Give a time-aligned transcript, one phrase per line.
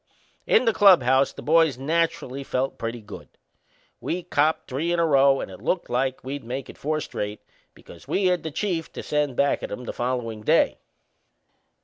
[0.47, 3.29] In the clubhouse the boys naturally felt pretty good.
[3.99, 7.39] We'd copped three in a row and it looked like we'd make it four straight,
[7.75, 10.79] because we had the Chief to send back at 'em the followin' day.